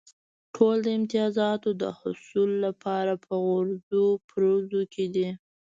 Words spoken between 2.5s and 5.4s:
لپاره په غورځو پرځو کې دي.